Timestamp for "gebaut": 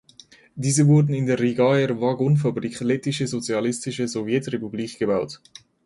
4.97-5.39